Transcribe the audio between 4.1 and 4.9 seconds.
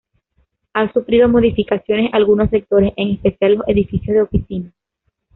de oficinas.